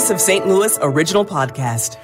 Voice 0.00 0.10
of 0.10 0.18
St. 0.18 0.46
Louis 0.46 0.78
original 0.80 1.26
podcast. 1.26 1.98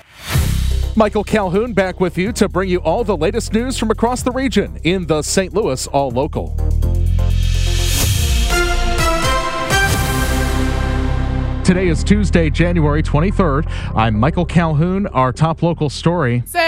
Michael 0.96 1.24
Calhoun 1.24 1.73
back 1.73 1.98
with 1.98 2.19
you 2.19 2.30
to 2.32 2.46
bring 2.46 2.69
you 2.69 2.78
all 2.80 3.04
the 3.04 3.16
latest 3.16 3.54
news 3.54 3.78
from 3.78 3.90
across 3.90 4.22
the 4.22 4.30
region 4.32 4.79
in 4.84 5.06
the 5.06 5.22
St. 5.22 5.54
Louis 5.54 5.87
All 5.87 6.11
Local. 6.11 6.54
Today 11.64 11.88
is 11.88 12.04
Tuesday, 12.04 12.51
January 12.51 13.03
23rd. 13.03 13.67
I'm 13.94 14.21
Michael 14.21 14.44
Calhoun. 14.44 15.06
Our 15.06 15.33
top 15.33 15.63
local 15.63 15.88
story. 15.88 16.43
Sam 16.45 16.66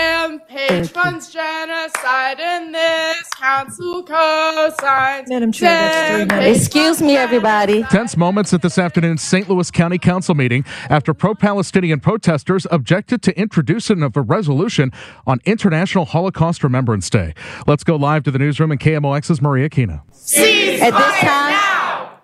Page 0.59 0.91
funds 0.91 1.33
genocide 1.33 2.41
in 2.41 2.73
this 2.73 3.29
council 3.29 4.03
co-signs. 4.03 5.29
Madam 5.29 5.53
Chair, 5.53 5.71
that's 5.71 6.11
three 6.11 6.19
Sam 6.19 6.29
minutes. 6.29 6.45
Page 6.45 6.67
Excuse 6.67 7.01
me, 7.01 7.17
everybody. 7.17 7.85
Tense 7.85 8.17
moments 8.17 8.53
at 8.53 8.63
this 8.63 8.77
afternoon's 8.77 9.23
St. 9.23 9.49
Louis 9.49 9.71
County 9.71 9.99
Council 9.99 10.35
meeting 10.35 10.65
after 10.91 11.15
pro 11.15 11.37
Palestinian 11.37 12.01
protesters 12.01 12.67
objected 12.73 13.23
to 13.23 13.39
introduction 13.39 14.03
of 14.03 14.17
a 14.17 14.21
resolution 14.21 14.91
on 15.29 15.39
International 15.45 16.05
Holocaust 16.05 16.65
Remembrance 16.65 17.09
Day. 17.09 17.35
Let's 17.69 17.85
go 17.85 17.95
live 17.95 18.25
to 18.25 18.33
the 18.33 18.39
newsroom 18.41 18.73
in 18.73 18.79
KMOX's 18.79 19.41
Maria 19.41 19.69
Kina. 19.69 20.03
At 20.05 20.91
this 20.91 21.21
time, 21.21 21.59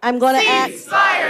I'm 0.02 0.18
going 0.18 0.34
to 0.34 0.46
ask 0.46 0.88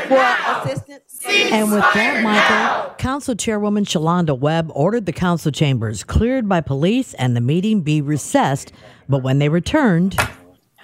for 0.09 0.69
assistance. 0.71 1.21
And 1.27 1.71
with 1.71 1.85
that, 1.95 2.23
Michael, 2.25 2.84
Council 3.05 3.35
Chairwoman 3.35 3.85
Shalonda 3.85 4.35
Webb 4.39 4.73
ordered 4.75 5.05
the 5.05 5.13
council 5.13 5.53
chambers 5.53 6.03
cleared 6.03 6.49
by 6.49 6.63
police 6.63 7.13
and 7.13 7.37
the 7.37 7.41
meeting 7.43 7.83
be 7.83 8.01
recessed. 8.01 8.73
But 9.11 9.23
when 9.23 9.41
they 9.41 9.51
returned, 9.51 10.17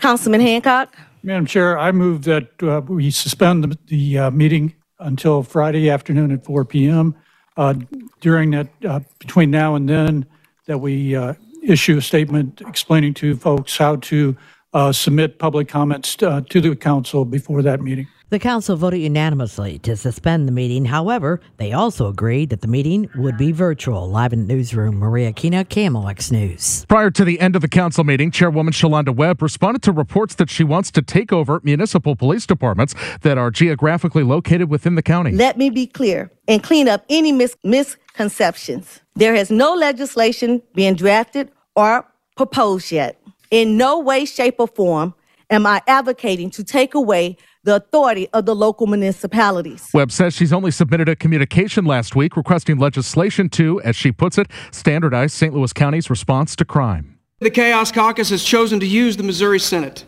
Councilman 0.03 0.43
Hancock. 0.43 0.95
Madam 1.23 1.47
Chair, 1.47 1.79
I 1.79 1.93
move 1.93 2.25
that 2.25 2.63
uh, 2.63 2.83
we 2.87 3.11
suspend 3.11 3.65
the, 3.65 3.79
the 3.87 4.19
uh, 4.19 4.31
meeting 4.33 4.75
until 4.99 5.43
Friday 5.43 5.89
afternoon 5.89 6.31
at 6.31 6.45
4 6.45 6.67
PM. 6.67 7.17
Uh, 7.57 7.73
During 8.21 8.51
that, 8.51 8.69
uh, 8.87 9.01
between 9.19 9.51
now 9.51 9.75
and 9.75 9.89
then, 9.89 10.27
that 10.67 10.77
we 10.77 11.17
uh, 11.17 11.33
issue 11.63 11.97
a 11.97 12.03
statement 12.03 12.61
explaining 12.67 13.15
to 13.15 13.35
folks 13.35 13.79
how 13.79 13.97
to 13.97 14.37
uh, 14.73 14.93
submit 14.93 15.39
public 15.39 15.69
comments 15.69 16.17
uh, 16.23 16.41
to 16.49 16.61
the 16.61 16.77
council 16.77 17.25
before 17.25 17.63
that 17.63 17.81
meeting. 17.81 18.07
the 18.31 18.39
council 18.39 18.77
voted 18.77 19.01
unanimously 19.01 19.77
to 19.81 19.97
suspend 19.97 20.47
the 20.47 20.53
meeting. 20.53 20.85
However, 20.85 21.41
they 21.57 21.73
also 21.73 22.07
agreed 22.07 22.51
that 22.51 22.61
the 22.61 22.69
meeting 22.69 23.11
would 23.17 23.37
be 23.37 23.51
virtual. 23.51 24.09
Live 24.09 24.33
in 24.33 24.47
the 24.47 24.55
newsroom, 24.55 24.99
Maria 24.99 25.33
Kina, 25.33 25.65
KMOX 25.65 26.31
News. 26.31 26.85
Prior 26.87 27.11
to 27.11 27.25
the 27.25 27.41
end 27.41 27.57
of 27.57 27.63
the 27.63 27.69
council 27.69 28.05
meeting, 28.05 28.31
Chairwoman 28.31 28.73
Shalonda 28.73 29.13
Webb 29.13 29.43
responded 29.43 29.83
to 29.83 29.91
reports 29.91 30.37
that 30.37 30.49
she 30.49 30.63
wants 30.63 30.93
to 30.93 31.03
take 31.03 31.33
over 31.33 31.61
municipal 31.65 32.15
police 32.15 32.47
departments 32.47 32.95
that 33.23 33.37
are 33.37 33.51
geographically 33.51 34.23
located 34.23 34.71
within 34.71 34.95
the 34.95 35.03
county. 35.03 35.33
Let 35.33 35.59
me 35.59 35.69
be 35.71 35.89
clear 35.89 36.31
and 36.47 36.63
clean 36.63 36.89
up 36.89 37.05
any 37.09 37.33
mis- 37.33 37.57
misconceptions. 37.65 39.01
There 39.17 39.35
has 39.35 39.51
no 39.51 39.75
legislation 39.75 40.63
being 40.75 40.95
drafted 40.95 41.51
or 41.75 42.07
proposed 42.37 42.93
yet. 42.93 43.20
In 43.51 43.77
no 43.77 43.99
way, 43.99 44.25
shape, 44.25 44.57
or 44.59 44.69
form 44.69 45.15
am 45.51 45.67
I 45.67 45.83
advocating 45.89 46.51
to 46.51 46.63
take 46.63 46.95
away 46.95 47.37
the 47.65 47.77
authority 47.77 48.29
of 48.33 48.47
the 48.47 48.55
local 48.55 48.87
municipalities. 48.87 49.89
Webb 49.93 50.13
says 50.13 50.35
she's 50.35 50.53
only 50.53 50.71
submitted 50.71 51.09
a 51.09 51.17
communication 51.17 51.85
last 51.85 52.17
week 52.17 52.37
requesting 52.37 52.79
legislation 52.79 53.49
to, 53.51 53.81
as 53.83 53.97
she 53.97 54.13
puts 54.13 54.39
it, 54.39 54.47
standardize 54.71 55.35
St. 55.35 55.53
Louis 55.53 55.73
County's 55.73 56.09
response 56.09 56.57
to 56.57 56.65
crime. 56.65 57.19
The 57.41 57.51
Chaos 57.51 57.91
Caucus 57.91 58.31
has 58.31 58.45
chosen 58.45 58.81
to 58.81 58.87
use 58.87 59.17
the 59.17 59.23
Missouri 59.23 59.59
Senate 59.59 60.05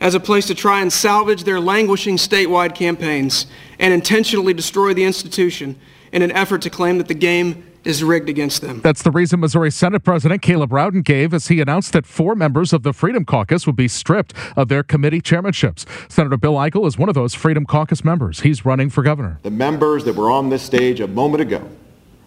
as 0.00 0.14
a 0.14 0.20
place 0.20 0.46
to 0.46 0.54
try 0.54 0.80
and 0.80 0.92
salvage 0.92 1.44
their 1.44 1.60
languishing 1.60 2.16
statewide 2.16 2.74
campaigns 2.74 3.46
and 3.78 3.94
intentionally 3.94 4.54
destroy 4.54 4.94
the 4.94 5.04
institution 5.04 5.78
in 6.12 6.22
an 6.22 6.32
effort 6.32 6.62
to 6.62 6.70
claim 6.70 6.98
that 6.98 7.08
the 7.08 7.14
game 7.14 7.69
is 7.84 8.04
rigged 8.04 8.28
against 8.28 8.60
them. 8.60 8.80
That's 8.80 9.02
the 9.02 9.10
reason 9.10 9.40
Missouri 9.40 9.70
Senate 9.70 10.04
President 10.04 10.42
Caleb 10.42 10.72
Rowden 10.72 11.02
gave 11.02 11.32
as 11.32 11.48
he 11.48 11.60
announced 11.60 11.92
that 11.92 12.06
four 12.06 12.34
members 12.34 12.72
of 12.72 12.82
the 12.82 12.92
Freedom 12.92 13.24
Caucus 13.24 13.66
would 13.66 13.76
be 13.76 13.88
stripped 13.88 14.34
of 14.56 14.68
their 14.68 14.82
committee 14.82 15.20
chairmanships. 15.20 15.86
Senator 16.10 16.36
Bill 16.36 16.54
Eigel 16.54 16.86
is 16.86 16.98
one 16.98 17.08
of 17.08 17.14
those 17.14 17.34
Freedom 17.34 17.64
Caucus 17.64 18.04
members. 18.04 18.40
He's 18.40 18.64
running 18.64 18.90
for 18.90 19.02
governor. 19.02 19.38
The 19.42 19.50
members 19.50 20.04
that 20.04 20.14
were 20.14 20.30
on 20.30 20.50
this 20.50 20.62
stage 20.62 21.00
a 21.00 21.08
moment 21.08 21.40
ago 21.40 21.66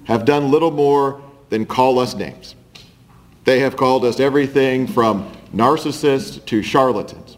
have 0.05 0.25
done 0.25 0.51
little 0.51 0.71
more 0.71 1.21
than 1.49 1.65
call 1.65 1.99
us 1.99 2.15
names. 2.15 2.55
They 3.45 3.59
have 3.59 3.77
called 3.77 4.05
us 4.05 4.19
everything 4.19 4.87
from 4.87 5.31
narcissists 5.53 6.43
to 6.45 6.63
charlatans, 6.63 7.37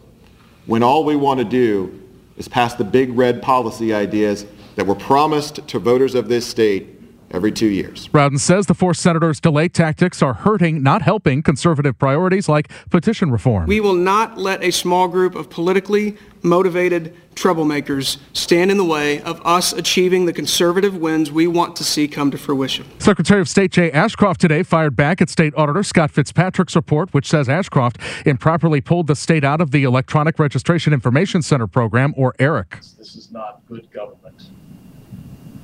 when 0.64 0.82
all 0.82 1.04
we 1.04 1.16
want 1.16 1.38
to 1.38 1.44
do 1.44 2.02
is 2.36 2.48
pass 2.48 2.74
the 2.74 2.84
big 2.84 3.16
red 3.16 3.42
policy 3.42 3.92
ideas 3.92 4.46
that 4.76 4.86
were 4.86 4.94
promised 4.94 5.66
to 5.68 5.78
voters 5.78 6.14
of 6.14 6.28
this 6.28 6.46
state 6.46 6.95
every 7.30 7.52
two 7.52 7.66
years. 7.66 8.08
Rowden 8.12 8.38
says 8.38 8.66
the 8.66 8.74
four 8.74 8.94
senators' 8.94 9.40
delay 9.40 9.68
tactics 9.68 10.22
are 10.22 10.34
hurting, 10.34 10.82
not 10.82 11.02
helping 11.02 11.42
conservative 11.42 11.98
priorities 11.98 12.48
like 12.48 12.70
petition 12.90 13.30
reform. 13.30 13.66
We 13.66 13.80
will 13.80 13.94
not 13.94 14.38
let 14.38 14.62
a 14.62 14.70
small 14.70 15.08
group 15.08 15.34
of 15.34 15.50
politically 15.50 16.16
motivated 16.42 17.14
troublemakers 17.34 18.18
stand 18.32 18.70
in 18.70 18.78
the 18.78 18.84
way 18.84 19.20
of 19.22 19.44
us 19.44 19.72
achieving 19.72 20.24
the 20.24 20.32
conservative 20.32 20.96
wins 20.96 21.30
we 21.30 21.46
want 21.46 21.76
to 21.76 21.84
see 21.84 22.08
come 22.08 22.30
to 22.30 22.38
fruition. 22.38 22.86
Secretary 22.98 23.40
of 23.40 23.48
State 23.48 23.72
Jay 23.72 23.90
Ashcroft 23.90 24.40
today 24.40 24.62
fired 24.62 24.96
back 24.96 25.20
at 25.20 25.28
State 25.28 25.52
Auditor 25.56 25.82
Scott 25.82 26.10
Fitzpatrick's 26.10 26.74
report, 26.74 27.12
which 27.12 27.26
says 27.26 27.48
Ashcroft 27.48 27.98
improperly 28.24 28.80
pulled 28.80 29.06
the 29.06 29.16
state 29.16 29.44
out 29.44 29.60
of 29.60 29.70
the 29.70 29.84
Electronic 29.84 30.38
Registration 30.38 30.92
Information 30.94 31.42
Center 31.42 31.66
program, 31.66 32.14
or 32.16 32.34
ERIC. 32.38 32.80
this 32.96 33.16
is 33.16 33.30
not 33.30 33.60
good 33.68 33.90
government 33.92 34.44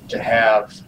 to 0.09 0.21
have 0.21 0.83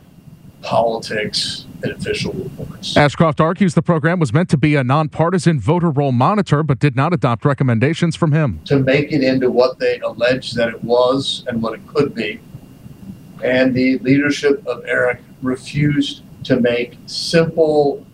politics 0.66 1.66
and 1.84 1.92
official 1.92 2.34
reports. 2.34 2.98
Ashcroft 2.98 3.40
argues 3.40 3.76
the 3.76 3.82
program 3.82 4.20
was 4.20 4.34
meant 4.34 4.50
to 4.50 4.58
be 4.58 4.76
a 4.76 4.84
nonpartisan 4.84 5.60
voter 5.60 5.92
roll 5.92 6.12
monitor, 6.12 6.64
but 6.64 6.80
did 6.80 6.96
not 6.96 7.14
adopt 7.14 7.46
recommendations 7.46 8.16
from 8.16 8.32
him. 8.32 8.60
To 8.66 8.80
make 8.80 9.12
it 9.12 9.24
into 9.24 9.50
what 9.52 9.80
they 9.80 10.00
allege 10.00 10.54
that 10.54 10.70
it 10.70 10.84
was 10.84 11.46
and 11.48 11.62
what 11.62 11.74
it 11.74 11.88
could 11.88 12.16
be. 12.16 12.40
And 13.44 13.74
the 13.74 14.00
leadership 14.00 14.66
of 14.66 14.84
Eric 14.86 15.22
refused 15.42 16.24
to 16.46 16.60
make 16.60 16.98
simple, 17.06 18.05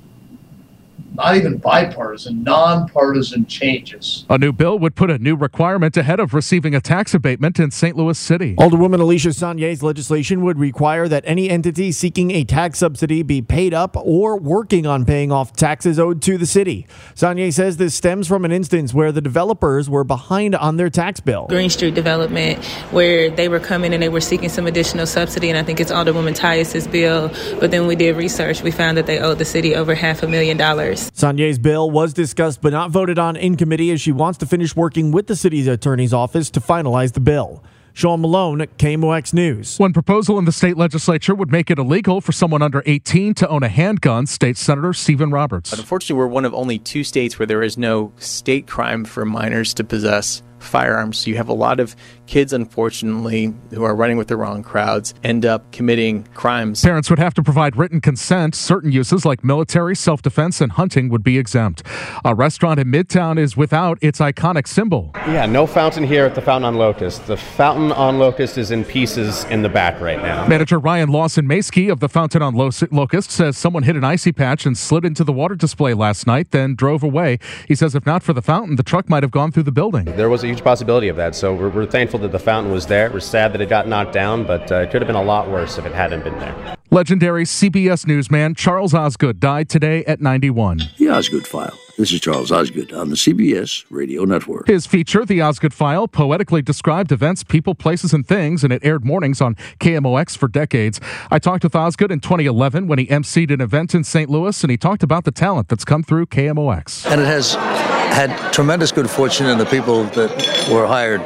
not 1.13 1.35
even 1.35 1.57
bipartisan, 1.57 2.43
nonpartisan 2.43 3.45
changes. 3.45 4.25
A 4.29 4.37
new 4.37 4.51
bill 4.51 4.79
would 4.79 4.95
put 4.95 5.09
a 5.09 5.17
new 5.17 5.35
requirement 5.35 5.97
ahead 5.97 6.19
of 6.19 6.33
receiving 6.33 6.73
a 6.73 6.81
tax 6.81 7.13
abatement 7.13 7.59
in 7.59 7.71
St. 7.71 7.97
Louis 7.97 8.17
City. 8.17 8.55
Alderwoman 8.55 8.99
Alisha 8.99 9.33
Sonnier's 9.33 9.83
legislation 9.83 10.41
would 10.41 10.57
require 10.57 11.07
that 11.07 11.23
any 11.27 11.49
entity 11.49 11.91
seeking 11.91 12.31
a 12.31 12.43
tax 12.43 12.79
subsidy 12.79 13.23
be 13.23 13.41
paid 13.41 13.73
up 13.73 13.95
or 13.97 14.37
working 14.37 14.85
on 14.85 15.05
paying 15.05 15.31
off 15.31 15.53
taxes 15.53 15.99
owed 15.99 16.21
to 16.21 16.37
the 16.37 16.45
city. 16.45 16.87
Sonnier 17.13 17.51
says 17.51 17.77
this 17.77 17.95
stems 17.95 18.27
from 18.27 18.45
an 18.45 18.51
instance 18.51 18.93
where 18.93 19.11
the 19.11 19.21
developers 19.21 19.89
were 19.89 20.03
behind 20.03 20.55
on 20.55 20.77
their 20.77 20.89
tax 20.89 21.19
bill. 21.19 21.47
Green 21.47 21.69
Street 21.69 21.93
development 21.93 22.63
where 22.91 23.29
they 23.29 23.49
were 23.49 23.59
coming 23.59 23.93
and 23.93 24.01
they 24.01 24.09
were 24.09 24.21
seeking 24.21 24.49
some 24.49 24.67
additional 24.67 25.05
subsidy, 25.05 25.49
and 25.49 25.57
I 25.57 25.63
think 25.63 25.79
it's 25.79 25.91
Alderwoman 25.91 26.35
Tyus's 26.35 26.87
bill. 26.87 27.29
But 27.59 27.71
then 27.71 27.87
we 27.87 27.95
did 27.95 28.15
research, 28.15 28.61
we 28.61 28.71
found 28.71 28.97
that 28.97 29.07
they 29.07 29.19
owed 29.19 29.39
the 29.39 29.45
city 29.45 29.75
over 29.75 29.93
half 29.93 30.23
a 30.23 30.27
million 30.27 30.57
dollars. 30.57 31.00
Sonnier's 31.13 31.59
bill 31.59 31.89
was 31.89 32.13
discussed 32.13 32.61
but 32.61 32.73
not 32.73 32.91
voted 32.91 33.17
on 33.17 33.35
in 33.35 33.57
committee 33.57 33.91
as 33.91 34.01
she 34.01 34.11
wants 34.11 34.37
to 34.39 34.45
finish 34.45 34.75
working 34.75 35.11
with 35.11 35.27
the 35.27 35.35
city's 35.35 35.67
attorney's 35.67 36.13
office 36.13 36.49
to 36.51 36.59
finalize 36.59 37.13
the 37.13 37.19
bill. 37.19 37.63
Sean 37.93 38.21
Malone, 38.21 38.59
KMOX 38.59 39.33
News. 39.33 39.77
One 39.77 39.91
proposal 39.91 40.39
in 40.39 40.45
the 40.45 40.51
state 40.51 40.77
legislature 40.77 41.35
would 41.35 41.51
make 41.51 41.69
it 41.69 41.77
illegal 41.77 42.21
for 42.21 42.31
someone 42.31 42.61
under 42.61 42.81
18 42.85 43.33
to 43.35 43.49
own 43.49 43.63
a 43.63 43.67
handgun, 43.67 44.27
State 44.27 44.57
Senator 44.57 44.93
Steven 44.93 45.31
Roberts. 45.31 45.71
But 45.71 45.79
unfortunately, 45.79 46.15
we're 46.15 46.27
one 46.27 46.45
of 46.45 46.53
only 46.53 46.79
two 46.79 47.03
states 47.03 47.37
where 47.37 47.45
there 47.45 47.63
is 47.63 47.77
no 47.77 48.13
state 48.17 48.67
crime 48.67 49.03
for 49.03 49.25
minors 49.25 49.73
to 49.73 49.83
possess 49.83 50.41
firearms. 50.59 51.17
So 51.17 51.29
you 51.29 51.37
have 51.37 51.49
a 51.49 51.53
lot 51.53 51.79
of 51.79 51.95
kids, 52.31 52.53
unfortunately, 52.53 53.53
who 53.71 53.83
are 53.83 53.93
running 53.93 54.15
with 54.15 54.29
the 54.29 54.37
wrong 54.37 54.63
crowds, 54.63 55.13
end 55.21 55.45
up 55.45 55.69
committing 55.73 56.23
crimes. 56.33 56.81
Parents 56.81 57.09
would 57.09 57.19
have 57.19 57.33
to 57.33 57.43
provide 57.43 57.75
written 57.75 57.99
consent. 57.99 58.55
Certain 58.55 58.89
uses 58.89 59.25
like 59.25 59.43
military, 59.43 59.95
self 59.97 60.21
defense, 60.21 60.61
and 60.61 60.71
hunting 60.71 61.09
would 61.09 61.23
be 61.23 61.37
exempt. 61.37 61.83
A 62.23 62.33
restaurant 62.33 62.79
in 62.79 62.87
Midtown 62.87 63.37
is 63.37 63.57
without 63.57 63.97
its 64.01 64.19
iconic 64.19 64.65
symbol. 64.65 65.11
Yeah, 65.27 65.45
no 65.45 65.67
fountain 65.67 66.05
here 66.05 66.25
at 66.25 66.33
the 66.33 66.41
Fountain 66.41 66.69
on 66.69 66.75
Locust. 66.75 67.27
The 67.27 67.35
fountain 67.35 67.91
on 67.91 68.17
Locust 68.17 68.57
is 68.57 68.71
in 68.71 68.85
pieces 68.85 69.43
in 69.45 69.61
the 69.61 69.69
back 69.69 69.99
right 69.99 70.21
now. 70.21 70.47
Manager 70.47 70.79
Ryan 70.79 71.09
Lawson 71.09 71.45
Maskey 71.45 71.91
of 71.91 71.99
the 71.99 72.07
Fountain 72.07 72.41
on 72.41 72.55
Locust 72.55 73.29
says 73.29 73.57
someone 73.57 73.83
hit 73.83 73.97
an 73.97 74.05
icy 74.05 74.31
patch 74.31 74.65
and 74.65 74.77
slid 74.77 75.03
into 75.03 75.25
the 75.25 75.33
water 75.33 75.55
display 75.55 75.93
last 75.93 76.25
night, 76.25 76.51
then 76.51 76.75
drove 76.75 77.03
away. 77.03 77.39
He 77.67 77.75
says 77.75 77.93
if 77.93 78.05
not 78.05 78.23
for 78.23 78.31
the 78.31 78.41
fountain, 78.41 78.77
the 78.77 78.83
truck 78.83 79.09
might 79.09 79.21
have 79.21 79.31
gone 79.31 79.51
through 79.51 79.63
the 79.63 79.71
building. 79.73 80.05
There 80.05 80.29
was 80.29 80.45
a 80.45 80.47
huge 80.47 80.63
possibility 80.63 81.09
of 81.09 81.17
that, 81.17 81.35
so 81.35 81.53
we're, 81.53 81.67
we're 81.67 81.85
thankful 81.85 82.20
that 82.21 82.31
the 82.31 82.39
fountain 82.39 82.71
was 82.71 82.87
there. 82.87 83.11
We're 83.11 83.19
sad 83.19 83.53
that 83.53 83.61
it 83.61 83.69
got 83.69 83.87
knocked 83.87 84.13
down, 84.13 84.45
but 84.45 84.71
uh, 84.71 84.75
it 84.75 84.91
could 84.91 85.01
have 85.01 85.07
been 85.07 85.15
a 85.15 85.23
lot 85.23 85.49
worse 85.49 85.77
if 85.77 85.85
it 85.85 85.93
hadn't 85.93 86.23
been 86.23 86.37
there. 86.39 86.77
Legendary 86.93 87.45
CBS 87.45 88.05
newsman 88.05 88.53
Charles 88.53 88.93
Osgood 88.93 89.39
died 89.39 89.69
today 89.69 90.03
at 90.05 90.19
91. 90.19 90.81
The 90.97 91.07
Osgood 91.09 91.47
File. 91.47 91.77
This 91.97 92.11
is 92.11 92.19
Charles 92.19 92.51
Osgood 92.51 92.91
on 92.91 93.09
the 93.09 93.15
CBS 93.15 93.85
Radio 93.89 94.25
Network. 94.25 94.67
His 94.67 94.85
feature, 94.85 95.23
The 95.23 95.41
Osgood 95.41 95.73
File, 95.73 96.07
poetically 96.07 96.61
described 96.61 97.11
events, 97.11 97.43
people, 97.43 97.75
places, 97.75 98.11
and 98.11 98.27
things, 98.27 98.63
and 98.63 98.73
it 98.73 98.83
aired 98.83 99.05
mornings 99.05 99.39
on 99.39 99.55
KMOX 99.79 100.35
for 100.35 100.47
decades. 100.47 100.99
I 101.29 101.39
talked 101.39 101.63
with 101.63 101.75
Osgood 101.75 102.11
in 102.11 102.19
2011 102.19 102.87
when 102.87 102.99
he 102.99 103.05
emceed 103.07 103.51
an 103.53 103.61
event 103.61 103.95
in 103.95 104.03
St. 104.03 104.29
Louis, 104.29 104.61
and 104.61 104.71
he 104.71 104.77
talked 104.77 105.03
about 105.03 105.23
the 105.23 105.31
talent 105.31 105.69
that's 105.69 105.85
come 105.85 106.03
through 106.03 106.25
KMOX. 106.25 107.09
And 107.09 107.21
it 107.21 107.25
has 107.25 107.53
had 107.53 108.51
tremendous 108.51 108.91
good 108.91 109.09
fortune 109.09 109.47
in 109.47 109.57
the 109.57 109.65
people 109.65 110.03
that 110.05 110.69
were 110.69 110.87
hired 110.87 111.21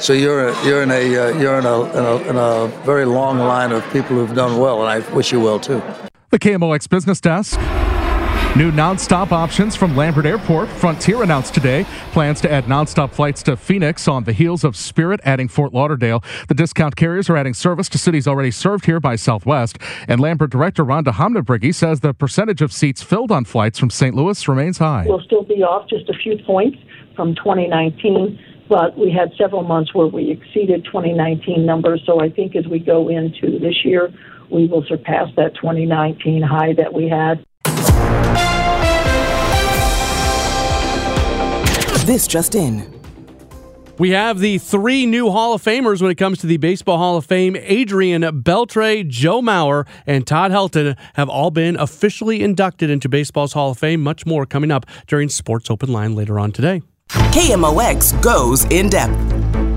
so 0.00 0.12
you're 0.12 0.50
you're 0.64 0.82
in 0.82 0.90
a 0.90 1.16
uh, 1.16 1.38
you're 1.38 1.58
in 1.58 1.66
a, 1.66 1.84
in 1.84 2.04
a, 2.04 2.30
in 2.30 2.36
a 2.36 2.66
very 2.84 3.04
long 3.04 3.38
line 3.38 3.72
of 3.72 3.82
people 3.92 4.16
who've 4.16 4.34
done 4.34 4.58
well, 4.58 4.86
and 4.86 4.88
I 4.88 5.14
wish 5.14 5.32
you 5.32 5.40
well 5.40 5.60
too. 5.60 5.82
The 6.30 6.38
KMOX 6.38 6.88
Business 6.88 7.20
Desk. 7.20 7.58
New 8.56 8.72
nonstop 8.72 9.30
options 9.30 9.76
from 9.76 9.94
Lambert 9.94 10.26
Airport. 10.26 10.68
Frontier 10.68 11.22
announced 11.22 11.54
today 11.54 11.86
plans 12.12 12.40
to 12.40 12.50
add 12.50 12.64
nonstop 12.64 13.12
flights 13.12 13.42
to 13.44 13.56
Phoenix 13.56 14.08
on 14.08 14.24
the 14.24 14.32
heels 14.32 14.64
of 14.64 14.74
Spirit 14.74 15.20
adding 15.22 15.46
Fort 15.48 15.72
Lauderdale. 15.72 16.24
The 16.48 16.54
discount 16.54 16.96
carriers 16.96 17.30
are 17.30 17.36
adding 17.36 17.54
service 17.54 17.88
to 17.90 17.98
cities 17.98 18.26
already 18.26 18.50
served 18.50 18.86
here 18.86 19.00
by 19.00 19.16
Southwest. 19.16 19.78
And 20.08 20.18
Lambert 20.20 20.50
director 20.50 20.84
Rhonda 20.84 21.12
Hamm-Niebruegge 21.12 21.74
says 21.74 22.00
the 22.00 22.12
percentage 22.12 22.60
of 22.60 22.72
seats 22.72 23.00
filled 23.00 23.30
on 23.30 23.44
flights 23.44 23.78
from 23.78 23.90
St. 23.90 24.14
Louis 24.14 24.48
remains 24.48 24.78
high. 24.78 25.04
We'll 25.06 25.20
still 25.20 25.44
be 25.44 25.62
off 25.62 25.88
just 25.88 26.08
a 26.08 26.14
few 26.14 26.38
points 26.44 26.78
from 27.14 27.34
2019 27.36 28.38
but 28.68 28.96
we 28.98 29.10
had 29.10 29.32
several 29.38 29.62
months 29.62 29.94
where 29.94 30.06
we 30.06 30.30
exceeded 30.30 30.84
2019 30.84 31.64
numbers. 31.64 32.02
So 32.06 32.20
I 32.20 32.30
think 32.30 32.54
as 32.56 32.66
we 32.66 32.78
go 32.78 33.08
into 33.08 33.58
this 33.58 33.84
year, 33.84 34.12
we 34.50 34.66
will 34.66 34.84
surpass 34.88 35.28
that 35.36 35.54
2019 35.56 36.42
high 36.42 36.72
that 36.74 36.92
we 36.92 37.08
had. 37.08 37.44
This 42.06 42.26
just 42.26 42.54
in. 42.54 42.94
We 43.98 44.10
have 44.10 44.38
the 44.38 44.58
three 44.58 45.06
new 45.06 45.30
Hall 45.30 45.54
of 45.54 45.62
Famers 45.62 46.00
when 46.00 46.10
it 46.10 46.14
comes 46.14 46.38
to 46.38 46.46
the 46.46 46.56
Baseball 46.56 46.98
Hall 46.98 47.16
of 47.16 47.26
Fame. 47.26 47.56
Adrian 47.56 48.22
Beltre, 48.22 49.06
Joe 49.06 49.42
Mauer, 49.42 49.88
and 50.06 50.24
Todd 50.24 50.52
Helton 50.52 50.96
have 51.14 51.28
all 51.28 51.50
been 51.50 51.74
officially 51.76 52.40
inducted 52.42 52.90
into 52.90 53.08
Baseball's 53.08 53.54
Hall 53.54 53.72
of 53.72 53.78
Fame. 53.78 54.00
Much 54.00 54.24
more 54.24 54.46
coming 54.46 54.70
up 54.70 54.86
during 55.08 55.28
Sports 55.28 55.68
Open 55.68 55.92
Line 55.92 56.14
later 56.14 56.38
on 56.38 56.52
today. 56.52 56.80
KMOX 57.08 58.20
goes 58.22 58.64
in 58.64 58.88
depth. 58.88 59.67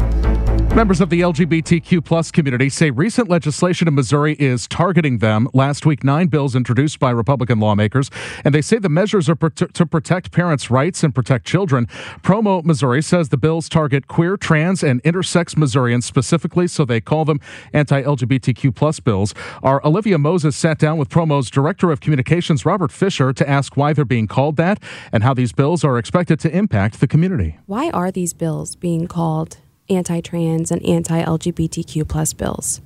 Members 0.73 1.01
of 1.01 1.09
the 1.09 1.19
LGBTQ 1.19 2.03
plus 2.03 2.31
community 2.31 2.69
say 2.69 2.91
recent 2.91 3.27
legislation 3.29 3.89
in 3.89 3.93
Missouri 3.93 4.37
is 4.39 4.69
targeting 4.69 5.17
them. 5.17 5.49
Last 5.53 5.85
week, 5.85 6.01
nine 6.01 6.27
bills 6.27 6.55
introduced 6.55 6.97
by 6.97 7.11
Republican 7.11 7.59
lawmakers, 7.59 8.09
and 8.45 8.55
they 8.55 8.61
say 8.61 8.79
the 8.79 8.87
measures 8.87 9.27
are 9.29 9.35
to 9.35 9.85
protect 9.85 10.31
parents' 10.31 10.71
rights 10.71 11.03
and 11.03 11.13
protect 11.13 11.45
children. 11.45 11.87
Promo 12.23 12.63
Missouri 12.63 13.01
says 13.01 13.29
the 13.29 13.37
bills 13.37 13.67
target 13.67 14.07
queer, 14.07 14.37
trans, 14.37 14.81
and 14.81 15.03
intersex 15.03 15.57
Missourians 15.57 16.05
specifically, 16.05 16.67
so 16.67 16.85
they 16.85 17.01
call 17.01 17.25
them 17.25 17.41
anti-LGBTQ 17.73 18.73
plus 18.73 19.01
bills. 19.01 19.35
Our 19.61 19.85
Olivia 19.85 20.17
Moses 20.17 20.55
sat 20.55 20.79
down 20.79 20.97
with 20.97 21.09
Promo's 21.09 21.49
Director 21.49 21.91
of 21.91 21.99
Communications, 21.99 22.65
Robert 22.65 22.93
Fischer, 22.93 23.33
to 23.33 23.47
ask 23.47 23.75
why 23.75 23.91
they're 23.91 24.05
being 24.05 24.25
called 24.27 24.55
that 24.55 24.81
and 25.11 25.21
how 25.21 25.33
these 25.33 25.51
bills 25.51 25.83
are 25.83 25.97
expected 25.97 26.39
to 26.39 26.57
impact 26.57 27.01
the 27.01 27.07
community. 27.07 27.59
Why 27.65 27.89
are 27.89 28.09
these 28.09 28.33
bills 28.33 28.77
being 28.77 29.07
called 29.07 29.57
anti-trans 29.89 30.71
and 30.71 30.83
anti-LGBTQ 30.85 32.07
plus 32.07 32.33
bills. 32.33 32.81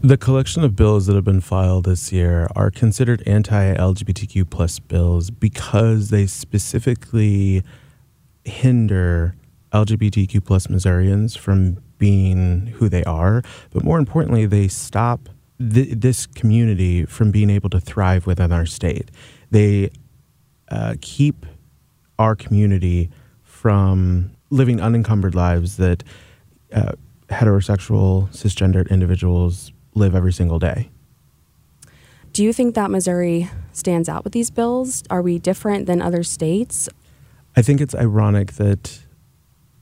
The 0.00 0.16
collection 0.16 0.62
of 0.62 0.76
bills 0.76 1.06
that 1.06 1.16
have 1.16 1.24
been 1.24 1.40
filed 1.40 1.84
this 1.84 2.12
year 2.12 2.48
are 2.54 2.70
considered 2.70 3.22
anti-LGBTQ 3.26 4.48
plus 4.48 4.78
bills 4.78 5.30
because 5.30 6.10
they 6.10 6.26
specifically 6.26 7.64
hinder 8.44 9.34
LGBTQ 9.72 10.44
plus 10.44 10.68
Missourians 10.68 11.36
from 11.36 11.78
being 11.98 12.68
who 12.76 12.88
they 12.88 13.04
are, 13.04 13.42
but 13.70 13.82
more 13.82 13.98
importantly, 13.98 14.46
they 14.46 14.68
stop 14.68 15.28
th- 15.58 15.90
this 15.90 16.26
community 16.26 17.04
from 17.04 17.30
being 17.30 17.50
able 17.50 17.68
to 17.70 17.80
thrive 17.80 18.26
within 18.26 18.52
our 18.52 18.66
state. 18.66 19.10
They 19.50 19.90
uh, 20.70 20.94
keep 21.00 21.44
our 22.18 22.36
community 22.36 23.10
from 23.42 24.30
living 24.50 24.80
unencumbered 24.80 25.34
lives 25.34 25.76
that 25.76 26.02
uh, 26.72 26.92
heterosexual, 27.28 28.28
cisgendered 28.30 28.90
individuals 28.90 29.72
live 29.94 30.14
every 30.14 30.32
single 30.32 30.58
day. 30.58 30.90
Do 32.32 32.44
you 32.44 32.52
think 32.52 32.74
that 32.74 32.90
Missouri 32.90 33.50
stands 33.72 34.08
out 34.08 34.24
with 34.24 34.32
these 34.32 34.50
bills? 34.50 35.02
Are 35.10 35.22
we 35.22 35.38
different 35.38 35.86
than 35.86 36.00
other 36.00 36.22
states? 36.22 36.88
I 37.56 37.62
think 37.62 37.80
it's 37.80 37.94
ironic 37.94 38.52
that 38.54 39.00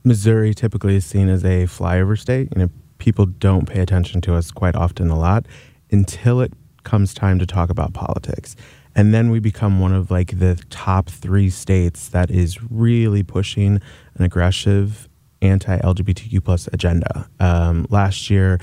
Missouri 0.03 0.53
typically 0.53 0.95
is 0.95 1.05
seen 1.05 1.29
as 1.29 1.43
a 1.43 1.65
flyover 1.65 2.17
state. 2.17 2.49
You 2.55 2.63
know, 2.63 2.69
people 2.97 3.25
don't 3.25 3.67
pay 3.67 3.81
attention 3.81 4.21
to 4.21 4.35
us 4.35 4.51
quite 4.51 4.75
often 4.75 5.09
a 5.09 5.19
lot 5.19 5.45
until 5.91 6.41
it 6.41 6.53
comes 6.83 7.13
time 7.13 7.37
to 7.39 7.45
talk 7.45 7.69
about 7.69 7.93
politics. 7.93 8.55
And 8.97 9.13
then 9.13 9.29
we 9.29 9.39
become 9.39 9.79
one 9.79 9.93
of 9.93 10.09
like 10.09 10.39
the 10.39 10.55
top 10.71 11.07
three 11.07 11.51
states 11.51 12.09
that 12.09 12.31
is 12.31 12.61
really 12.63 13.21
pushing 13.21 13.79
an 14.15 14.23
aggressive 14.23 15.07
anti-LGBTQ 15.43 16.43
plus 16.43 16.67
agenda. 16.73 17.29
Um, 17.39 17.85
last 17.91 18.31
year, 18.31 18.59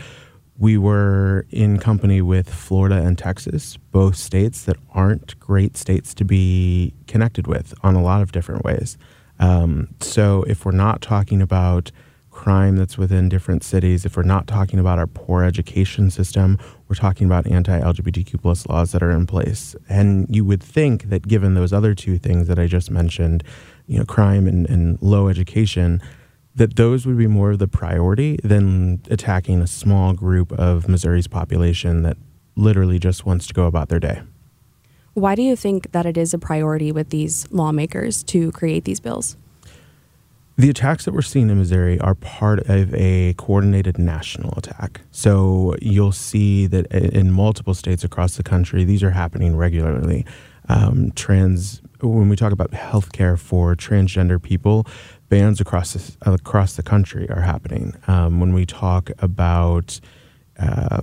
we 0.58 0.76
were 0.76 1.46
in 1.50 1.78
company 1.78 2.20
with 2.20 2.52
Florida 2.52 2.96
and 2.96 3.16
Texas, 3.16 3.76
both 3.92 4.16
states 4.16 4.64
that 4.64 4.76
aren't 4.92 5.38
great 5.38 5.76
states 5.76 6.12
to 6.14 6.25
be 6.25 6.92
connected 7.06 7.46
with 7.46 7.72
on 7.84 7.94
a 7.94 8.02
lot 8.02 8.20
of 8.20 8.32
different 8.32 8.64
ways. 8.64 8.98
Um, 9.38 9.94
so 10.00 10.42
if 10.48 10.64
we're 10.64 10.72
not 10.72 11.00
talking 11.00 11.42
about 11.42 11.92
crime 12.34 12.76
that's 12.76 12.98
within 12.98 13.28
different 13.28 13.64
cities, 13.64 14.04
if 14.04 14.16
we're 14.16 14.22
not 14.25 14.46
talking 14.46 14.78
about 14.78 14.98
our 14.98 15.06
poor 15.06 15.44
education 15.44 16.10
system, 16.10 16.58
we're 16.88 16.96
talking 16.96 17.26
about 17.26 17.46
anti-LGBTQ 17.46 18.42
plus 18.42 18.66
laws 18.66 18.92
that 18.92 19.02
are 19.02 19.12
in 19.12 19.25
place. 19.25 19.75
And 19.88 20.26
you 20.28 20.44
would 20.44 20.62
think 20.62 21.04
that 21.04 21.26
given 21.26 21.54
those 21.54 21.72
other 21.72 21.94
two 21.94 22.19
things 22.19 22.48
that 22.48 22.58
I 22.58 22.66
just 22.66 22.90
mentioned, 22.90 23.44
you 23.86 23.98
know, 23.98 24.04
crime 24.04 24.46
and, 24.46 24.69
and 24.69 25.00
low 25.00 25.28
education, 25.28 26.02
that 26.56 26.76
those 26.76 27.06
would 27.06 27.16
be 27.16 27.26
more 27.26 27.52
of 27.52 27.60
the 27.60 27.69
priority 27.69 28.38
than 28.44 29.00
attacking 29.10 29.60
a 29.62 29.66
small 29.66 30.12
group 30.12 30.52
of 30.52 30.88
Missouri's 30.88 31.28
population 31.28 32.02
that 32.02 32.16
literally 32.56 32.98
just 32.98 33.25
wants 33.25 33.46
to 33.46 33.54
go 33.54 33.64
about 33.66 33.88
their 33.88 34.00
day. 34.00 34.20
Why 35.14 35.37
do 35.37 35.42
you 35.42 35.54
think 35.54 35.92
that 35.92 36.04
it 36.04 36.16
is 36.16 36.34
a 36.34 36.38
priority 36.38 36.90
with 36.90 37.10
these 37.10 37.50
lawmakers 37.52 38.25
to 38.25 38.50
create 38.52 38.84
these 38.84 39.00
bills? 39.00 39.37
The 40.56 40.70
attacks 40.70 41.04
that 41.04 41.12
we're 41.12 41.22
seeing 41.22 41.50
in 41.50 41.58
Missouri 41.58 41.98
are 41.98 42.14
part 42.14 42.60
of 42.68 42.94
a 42.94 43.34
coordinated 43.36 43.98
national 43.98 44.56
attack. 44.56 45.00
So 45.10 45.74
you'll 45.82 46.12
see 46.12 46.68
that 46.68 46.86
in 46.92 47.32
multiple 47.32 47.74
states 47.74 48.04
across 48.04 48.36
the 48.36 48.44
country, 48.44 48.84
these 48.84 49.02
are 49.02 49.11
happening 49.11 49.56
regularly. 49.56 50.25
Um, 50.68 51.11
trans, 51.16 51.82
when 52.00 52.28
we 52.28 52.37
talk 52.37 52.52
about 52.52 52.70
healthcare 52.70 53.37
for 53.37 53.75
transgender 53.75 54.40
people, 54.40 54.87
bans 55.28 55.61
across 55.61 55.92
the, 55.94 56.32
across 56.32 56.76
the 56.76 56.84
country 56.84 57.28
are 57.30 57.40
happening. 57.40 57.94
Um, 58.06 58.38
when 58.38 58.54
we 58.54 58.64
talk 58.64 59.11
about 59.18 59.99
uh, 60.58 61.00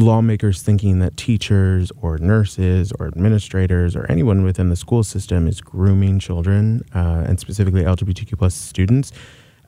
lawmakers 0.00 0.62
thinking 0.62 0.98
that 1.00 1.16
teachers 1.16 1.92
or 2.00 2.18
nurses 2.18 2.92
or 2.98 3.06
administrators 3.06 3.94
or 3.94 4.06
anyone 4.10 4.42
within 4.42 4.68
the 4.68 4.76
school 4.76 5.02
system 5.04 5.46
is 5.46 5.60
grooming 5.60 6.18
children 6.18 6.82
uh, 6.94 7.24
and 7.26 7.38
specifically 7.38 7.82
LGBTQ 7.82 8.38
plus 8.38 8.54
students, 8.54 9.12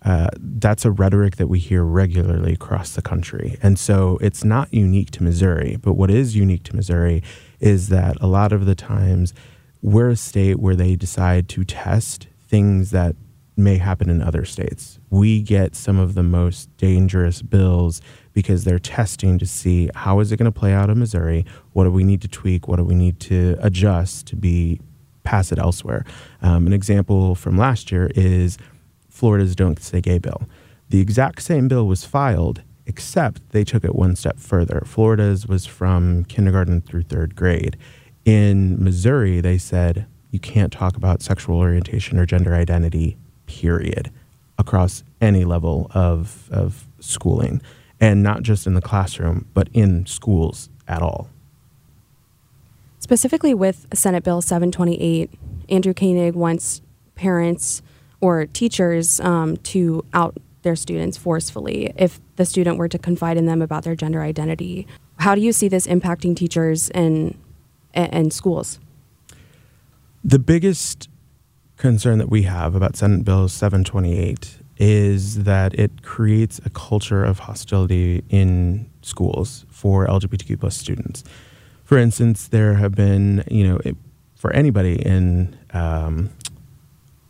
uh, 0.04 0.28
that's 0.36 0.84
a 0.84 0.90
rhetoric 0.90 1.36
that 1.36 1.46
we 1.46 1.58
hear 1.58 1.84
regularly 1.84 2.54
across 2.54 2.94
the 2.94 3.02
country. 3.02 3.56
And 3.62 3.78
so 3.78 4.18
it's 4.20 4.42
not 4.42 4.72
unique 4.74 5.10
to 5.12 5.22
Missouri, 5.22 5.76
but 5.80 5.94
what 5.94 6.10
is 6.10 6.34
unique 6.34 6.64
to 6.64 6.76
Missouri 6.76 7.22
is 7.60 7.88
that 7.90 8.16
a 8.20 8.26
lot 8.26 8.52
of 8.52 8.66
the 8.66 8.74
times 8.74 9.32
we're 9.80 10.10
a 10.10 10.16
state 10.16 10.58
where 10.58 10.74
they 10.74 10.96
decide 10.96 11.48
to 11.50 11.64
test 11.64 12.26
things 12.48 12.90
that 12.90 13.14
may 13.56 13.76
happen 13.76 14.08
in 14.08 14.22
other 14.22 14.44
states. 14.44 14.98
We 15.10 15.42
get 15.42 15.74
some 15.74 15.98
of 15.98 16.14
the 16.14 16.22
most 16.22 16.74
dangerous 16.76 17.42
bills 17.42 18.00
because 18.32 18.64
they're 18.64 18.78
testing 18.78 19.38
to 19.38 19.46
see 19.46 19.90
how 19.94 20.20
is 20.20 20.32
it 20.32 20.38
going 20.38 20.50
to 20.50 20.58
play 20.58 20.72
out 20.72 20.90
in 20.90 20.98
Missouri? 20.98 21.44
What 21.72 21.84
do 21.84 21.90
we 21.90 22.04
need 22.04 22.22
to 22.22 22.28
tweak? 22.28 22.66
What 22.66 22.76
do 22.76 22.84
we 22.84 22.94
need 22.94 23.20
to 23.20 23.56
adjust 23.60 24.26
to 24.28 24.36
be 24.36 24.80
pass 25.22 25.52
it 25.52 25.58
elsewhere? 25.58 26.04
Um, 26.40 26.66
an 26.66 26.72
example 26.72 27.34
from 27.34 27.58
last 27.58 27.92
year 27.92 28.10
is 28.14 28.56
Florida's 29.08 29.54
Don't 29.54 29.80
Say 29.80 30.00
Gay 30.00 30.18
bill. 30.18 30.48
The 30.88 31.00
exact 31.00 31.42
same 31.42 31.68
bill 31.68 31.86
was 31.86 32.04
filed, 32.04 32.62
except 32.86 33.50
they 33.50 33.64
took 33.64 33.84
it 33.84 33.94
one 33.94 34.16
step 34.16 34.38
further. 34.38 34.82
Florida's 34.86 35.46
was 35.46 35.66
from 35.66 36.24
kindergarten 36.24 36.80
through 36.80 37.02
third 37.02 37.36
grade. 37.36 37.76
In 38.24 38.82
Missouri, 38.82 39.40
they 39.40 39.58
said 39.58 40.06
you 40.30 40.38
can't 40.38 40.72
talk 40.72 40.96
about 40.96 41.22
sexual 41.22 41.58
orientation 41.58 42.18
or 42.18 42.26
gender 42.26 42.54
identity, 42.54 43.16
period, 43.60 44.10
across 44.58 45.02
any 45.20 45.44
level 45.44 45.90
of, 45.94 46.48
of 46.50 46.86
schooling. 47.00 47.60
and 48.00 48.20
not 48.20 48.42
just 48.42 48.66
in 48.66 48.74
the 48.74 48.82
classroom, 48.82 49.46
but 49.54 49.68
in 49.72 50.04
schools 50.06 50.68
at 50.88 51.02
all. 51.02 51.28
Specifically 52.98 53.54
with 53.54 53.86
Senate 53.94 54.24
Bill 54.24 54.42
728, 54.42 55.30
Andrew 55.68 55.94
Koenig 55.94 56.34
wants 56.34 56.82
parents 57.14 57.80
or 58.20 58.46
teachers 58.46 59.20
um, 59.20 59.56
to 59.58 60.04
out 60.12 60.36
their 60.62 60.74
students 60.74 61.16
forcefully 61.16 61.92
if 61.96 62.20
the 62.36 62.44
student 62.44 62.76
were 62.76 62.88
to 62.88 62.98
confide 62.98 63.36
in 63.36 63.46
them 63.46 63.62
about 63.62 63.84
their 63.84 63.94
gender 63.94 64.20
identity. 64.20 64.86
How 65.18 65.36
do 65.36 65.40
you 65.40 65.52
see 65.52 65.68
this 65.68 65.86
impacting 65.86 66.34
teachers 66.34 66.90
and 66.90 67.36
and 67.94 68.32
schools? 68.32 68.80
The 70.24 70.38
biggest 70.38 71.08
concern 71.76 72.18
that 72.18 72.28
we 72.28 72.42
have 72.42 72.74
about 72.74 72.96
Senate 72.96 73.24
Bill 73.24 73.48
728 73.48 74.58
is 74.78 75.44
that 75.44 75.74
it 75.74 76.02
creates 76.02 76.60
a 76.64 76.70
culture 76.70 77.24
of 77.24 77.40
hostility 77.40 78.24
in 78.30 78.90
schools 79.02 79.66
for 79.70 80.06
LGBTQ 80.06 80.58
plus 80.60 80.76
students. 80.76 81.24
For 81.84 81.98
instance, 81.98 82.48
there 82.48 82.74
have 82.74 82.94
been, 82.94 83.44
you 83.50 83.66
know, 83.66 83.80
for 84.34 84.52
anybody 84.52 85.00
in 85.00 85.56
um, 85.72 86.30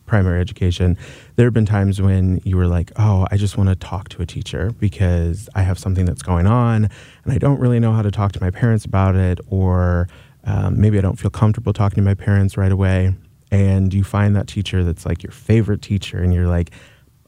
primary 0.07 0.41
education, 0.41 0.97
there 1.37 1.47
have 1.47 1.55
been 1.55 1.67
times 1.67 2.01
when 2.01 2.41
you 2.45 2.57
were 2.57 2.67
like, 2.67 2.93
oh, 2.97 3.27
I 3.31 3.37
just 3.37 3.57
want 3.57 3.71
to 3.71 3.75
talk 3.75 4.11
to 4.11 4.23
a 4.23 4.27
teacher 4.27 4.71
because 4.79 5.49
I 5.55 5.63
have 5.63 5.79
something 5.79 6.05
that's 6.05 6.23
going 6.23 6.47
on 6.47 6.91
and 7.25 7.33
I 7.33 7.39
don't 7.39 7.59
really 7.59 7.81
know 7.81 7.93
how 7.93 8.03
to 8.03 8.11
talk 8.11 8.33
to 8.33 8.41
my 8.41 8.51
parents 8.51 8.85
about 8.85 9.17
it, 9.17 9.41
or 9.49 10.09
um, 10.45 10.81
maybe 10.81 10.99
I 10.99 11.01
don't 11.01 11.19
feel 11.19 11.31
comfortable 11.31 11.73
talking 11.73 11.97
to 11.97 12.03
my 12.03 12.15
parents 12.15 12.57
right 12.57 12.73
away. 12.73 13.15
And 13.53 13.95
you 13.95 14.03
find 14.03 14.35
that 14.35 14.49
teacher 14.49 14.83
that's 14.83 15.07
like 15.07 15.23
your 15.23 15.31
favorite 15.31 15.83
teacher, 15.83 16.21
and 16.21 16.35
you're 16.35 16.49
like, 16.49 16.73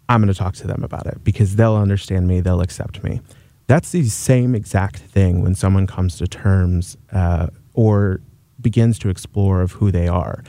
I'm 0.08 0.20
going 0.20 0.32
to 0.32 0.38
talk 0.38 0.54
to 0.56 0.66
them 0.66 0.82
about 0.82 1.06
it 1.06 1.22
because 1.22 1.54
they'll 1.54 1.76
understand 1.76 2.26
me, 2.26 2.40
they'll 2.40 2.60
accept 2.60 3.04
me. 3.04 3.20
That's 3.66 3.92
the 3.92 4.08
same 4.08 4.54
exact 4.54 4.98
thing 4.98 5.42
when 5.42 5.54
someone 5.54 5.86
comes 5.86 6.18
to 6.18 6.26
terms 6.26 6.96
uh, 7.12 7.48
or 7.72 8.20
begins 8.60 8.98
to 9.00 9.08
explore 9.08 9.62
of 9.62 9.72
who 9.72 9.92
they 9.92 10.08
are. 10.08 10.42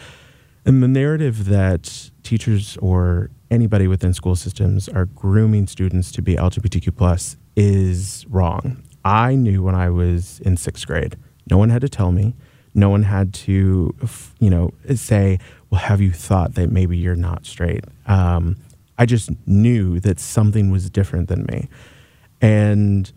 And 0.66 0.82
the 0.82 0.88
narrative 0.88 1.46
that 1.46 2.10
teachers 2.24 2.76
or 2.78 3.30
anybody 3.52 3.88
within 3.88 4.14
school 4.14 4.36
systems 4.36 4.90
are 4.90 5.06
grooming 5.06 5.68
students 5.68 6.12
to 6.14 6.22
be 6.22 6.36
LGBTQ 6.36 6.96
plus 6.96 7.38
is 7.56 8.26
wrong. 8.30 8.84
I 9.06 9.36
knew 9.36 9.62
when 9.62 9.76
I 9.76 9.90
was 9.90 10.40
in 10.42 10.58
sixth 10.58 10.88
grade. 10.88 11.16
No 11.50 11.58
one 11.58 11.70
had 11.70 11.82
to 11.82 11.90
tell 11.90 12.12
me. 12.12 12.34
No 12.74 12.90
one 12.90 13.04
had 13.04 13.34
to, 13.46 13.96
you 14.40 14.50
know, 14.50 14.72
say, 14.96 15.40
"Well, 15.65 15.65
have 15.76 16.02
you 16.02 16.12
thought 16.12 16.56
that 16.56 16.72
maybe 16.72 16.98
you're 16.98 17.16
not 17.16 17.46
straight?" 17.46 17.84
Um, 18.08 18.58
I 18.98 19.06
just 19.06 19.30
knew 19.46 20.00
that 20.00 20.20
something 20.20 20.72
was 20.72 20.90
different 20.90 21.28
than 21.28 21.46
me, 21.46 21.70
and 22.42 23.12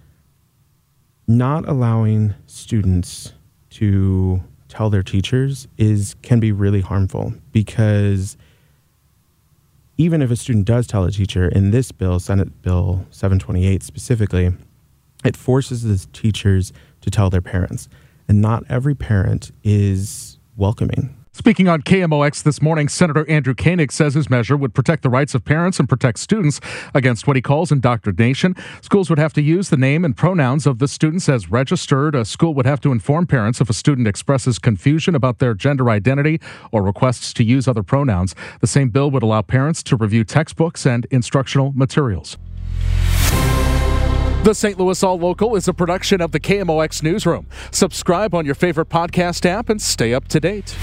not 1.27 1.69
allowing 1.69 2.35
students 2.47 3.33
to 3.71 4.43
tell 4.69 4.91
their 4.91 5.03
teachers 5.03 5.69
is 5.77 6.15
can 6.23 6.41
be 6.41 6.53
really 6.53 6.81
harmful 6.81 7.33
because 7.53 8.37
even 9.97 10.23
if 10.23 10.31
a 10.31 10.37
student 10.37 10.65
does 10.65 10.87
tell 10.87 11.05
a 11.05 11.11
teacher 11.11 11.49
in 11.49 11.71
this 11.73 11.91
bill, 11.91 12.21
Senate 12.21 12.63
Bill 12.63 13.05
728 13.11 13.83
specifically, 13.83 14.53
it 15.25 15.37
forces 15.37 15.83
the 15.83 16.07
teachers 16.13 16.73
to 17.01 17.11
tell 17.11 17.31
their 17.31 17.43
parents. 17.43 17.89
And 18.29 18.41
not 18.41 18.63
every 18.69 18.95
parent 18.95 19.51
is 19.65 20.39
welcoming. 20.57 21.18
Speaking 21.39 21.69
on 21.69 21.83
KMOX 21.83 22.43
this 22.43 22.61
morning, 22.61 22.89
Senator 22.89 23.25
Andrew 23.31 23.55
Koenig 23.55 23.93
says 23.93 24.15
his 24.15 24.29
measure 24.29 24.57
would 24.57 24.75
protect 24.75 25.05
the 25.05 25.09
rights 25.09 25.37
of 25.37 25.45
parents 25.45 25.79
and 25.79 25.89
protect 25.89 26.19
students 26.19 26.61
against 26.95 27.29
what 27.29 27.37
he 27.37 27.43
calls 27.43 27.71
indoctrination. 27.71 28.57
Schools 28.81 29.09
would 29.09 29.21
have 29.21 29.33
to 29.35 29.41
use 29.41 29.69
the 29.69 29.77
name 29.77 30.05
and 30.05 30.17
pronouns 30.17 30.67
of 30.67 30.81
the 30.81 30.89
students 30.89 31.29
as 31.29 31.49
registered. 31.49 32.17
A 32.17 32.25
school 32.25 32.55
would 32.55 32.67
have 32.67 32.81
to 32.81 32.91
inform 32.91 33.29
parents 33.29 33.61
if 33.61 33.71
a 33.71 33.73
student 33.73 34.09
expresses 34.09 34.59
confusion 34.59 35.15
about 35.15 35.39
their 35.39 35.55
gender 35.55 35.89
identity 35.91 36.41
or 36.73 36.83
requests 36.83 37.33
to 37.35 37.45
use 37.45 37.69
other 37.69 37.85
pronouns. 37.85 38.35
The 38.61 38.67
same 38.67 38.89
bill 38.89 39.13
would 39.13 39.23
allow 39.23 39.43
parents 39.43 39.85
to 39.85 39.97
review 39.97 40.25
textbooks 40.25 40.85
and 40.87 41.07
instructional 41.13 41.71
materials. 41.73 42.37
The 44.43 44.55
St. 44.55 44.77
Louis 44.77 45.01
All 45.05 45.21
Local 45.21 45.55
is 45.55 45.69
a 45.69 45.73
production 45.73 46.21
of 46.21 46.33
the 46.33 46.41
KMOX 46.41 47.01
Newsroom. 47.05 47.47
Subscribe 47.71 48.35
on 48.35 48.45
your 48.45 48.57
favorite 48.57 48.89
podcast 48.89 49.47
app 49.47 49.69
and 49.69 49.81
stay 49.81 50.13
up 50.13 50.27
to 50.29 50.41
date. 50.41 50.75